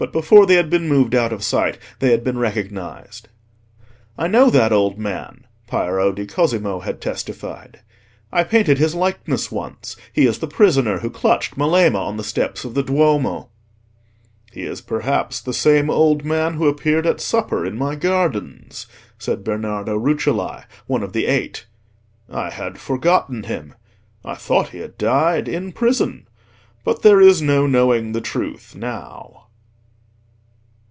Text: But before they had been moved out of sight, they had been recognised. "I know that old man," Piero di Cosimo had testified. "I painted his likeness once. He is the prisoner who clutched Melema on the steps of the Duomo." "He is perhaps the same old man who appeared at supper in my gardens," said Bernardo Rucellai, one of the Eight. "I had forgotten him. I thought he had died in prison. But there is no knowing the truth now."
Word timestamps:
But 0.00 0.12
before 0.12 0.46
they 0.46 0.54
had 0.54 0.70
been 0.70 0.86
moved 0.86 1.12
out 1.12 1.32
of 1.32 1.42
sight, 1.42 1.76
they 1.98 2.12
had 2.12 2.22
been 2.22 2.38
recognised. 2.38 3.26
"I 4.16 4.28
know 4.28 4.48
that 4.48 4.70
old 4.70 4.96
man," 4.96 5.44
Piero 5.68 6.12
di 6.12 6.24
Cosimo 6.24 6.78
had 6.78 7.00
testified. 7.00 7.80
"I 8.30 8.44
painted 8.44 8.78
his 8.78 8.94
likeness 8.94 9.50
once. 9.50 9.96
He 10.12 10.24
is 10.24 10.38
the 10.38 10.46
prisoner 10.46 11.00
who 11.00 11.10
clutched 11.10 11.56
Melema 11.56 11.98
on 11.98 12.16
the 12.16 12.22
steps 12.22 12.64
of 12.64 12.74
the 12.74 12.84
Duomo." 12.84 13.50
"He 14.52 14.62
is 14.62 14.80
perhaps 14.80 15.40
the 15.40 15.52
same 15.52 15.90
old 15.90 16.24
man 16.24 16.54
who 16.54 16.68
appeared 16.68 17.04
at 17.04 17.20
supper 17.20 17.66
in 17.66 17.76
my 17.76 17.96
gardens," 17.96 18.86
said 19.18 19.42
Bernardo 19.42 19.96
Rucellai, 19.98 20.66
one 20.86 21.02
of 21.02 21.12
the 21.12 21.26
Eight. 21.26 21.66
"I 22.30 22.50
had 22.50 22.78
forgotten 22.78 23.42
him. 23.42 23.74
I 24.24 24.36
thought 24.36 24.68
he 24.68 24.78
had 24.78 24.96
died 24.96 25.48
in 25.48 25.72
prison. 25.72 26.28
But 26.84 27.02
there 27.02 27.20
is 27.20 27.42
no 27.42 27.66
knowing 27.66 28.12
the 28.12 28.20
truth 28.20 28.76
now." 28.76 29.46